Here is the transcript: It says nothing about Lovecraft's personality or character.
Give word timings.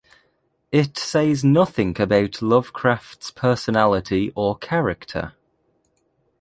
It 0.71 0.97
says 0.97 1.43
nothing 1.43 2.01
about 2.01 2.41
Lovecraft's 2.41 3.29
personality 3.29 4.31
or 4.35 4.57
character. 4.57 5.33